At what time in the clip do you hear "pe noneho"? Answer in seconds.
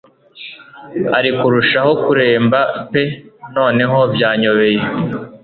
2.91-3.97